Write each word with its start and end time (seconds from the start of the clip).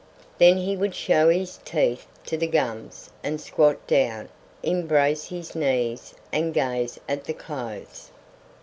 Then 0.39 0.57
he 0.57 0.75
would 0.75 0.95
show 0.95 1.29
his 1.29 1.59
teeth 1.63 2.07
to 2.25 2.35
the 2.35 2.47
gums 2.47 3.11
and 3.23 3.39
squat 3.39 3.85
down, 3.85 4.29
embrace 4.63 5.25
his 5.25 5.53
knees, 5.53 6.15
and 6.33 6.55
gaze 6.55 6.99
at 7.07 7.25
the 7.25 7.33
clothes. 7.35 8.09